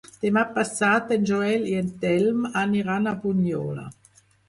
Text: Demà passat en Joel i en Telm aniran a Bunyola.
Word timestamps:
Demà 0.25 0.43
passat 0.55 1.13
en 1.17 1.27
Joel 1.33 1.69
i 1.73 1.77
en 1.83 1.93
Telm 2.07 2.51
aniran 2.65 3.07
a 3.07 3.17
Bunyola. 3.23 3.91